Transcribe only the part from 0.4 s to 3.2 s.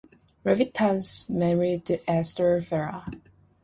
Levitas married Esther Fera.